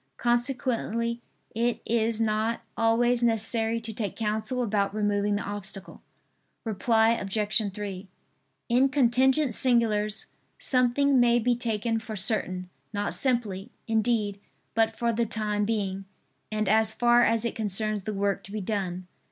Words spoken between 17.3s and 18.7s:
it concerns the work to be